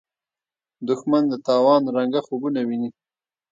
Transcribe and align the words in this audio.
دښمن 0.87 1.23
د 1.29 1.33
تاوان 1.47 1.81
رنګه 1.97 2.21
خوبونه 2.27 2.59
ویني 2.67 2.89